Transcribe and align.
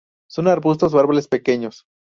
Son 0.27 0.47
arbustos 0.47 0.95
o 0.95 0.99
árboles 0.99 1.27
pequeños. 1.27 1.85